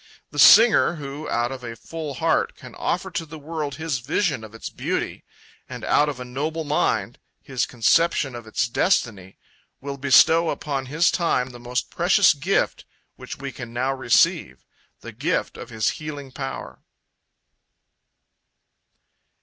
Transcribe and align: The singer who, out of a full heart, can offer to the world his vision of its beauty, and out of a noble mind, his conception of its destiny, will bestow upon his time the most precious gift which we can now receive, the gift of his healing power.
The 0.31 0.39
singer 0.39 0.95
who, 0.95 1.29
out 1.29 1.51
of 1.51 1.63
a 1.63 1.75
full 1.75 2.15
heart, 2.15 2.55
can 2.55 2.73
offer 2.73 3.11
to 3.11 3.23
the 3.23 3.37
world 3.37 3.75
his 3.75 3.99
vision 3.99 4.43
of 4.43 4.55
its 4.55 4.67
beauty, 4.71 5.23
and 5.69 5.83
out 5.85 6.09
of 6.09 6.19
a 6.19 6.25
noble 6.25 6.63
mind, 6.63 7.19
his 7.39 7.67
conception 7.67 8.33
of 8.33 8.47
its 8.47 8.67
destiny, 8.67 9.37
will 9.79 9.99
bestow 9.99 10.49
upon 10.49 10.87
his 10.87 11.11
time 11.11 11.51
the 11.51 11.59
most 11.59 11.91
precious 11.91 12.33
gift 12.33 12.83
which 13.15 13.37
we 13.37 13.51
can 13.51 13.73
now 13.73 13.93
receive, 13.93 14.65
the 15.01 15.11
gift 15.11 15.55
of 15.55 15.69
his 15.69 15.89
healing 15.91 16.31
power. 16.31 16.81